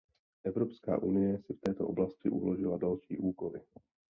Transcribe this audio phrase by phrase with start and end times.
[0.43, 3.61] Evropská unie si v této oblasti uložila další úkoly.